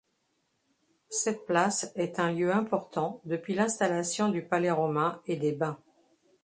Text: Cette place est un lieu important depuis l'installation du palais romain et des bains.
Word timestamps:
Cette 1.11 1.45
place 1.45 1.91
est 1.93 2.19
un 2.19 2.31
lieu 2.31 2.51
important 2.51 3.21
depuis 3.23 3.53
l'installation 3.53 4.29
du 4.29 4.41
palais 4.41 4.71
romain 4.71 5.21
et 5.27 5.35
des 5.35 5.51
bains. 5.51 5.77